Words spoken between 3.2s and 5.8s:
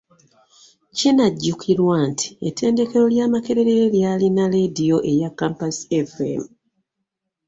Makerere lyalina leediyo eya Campus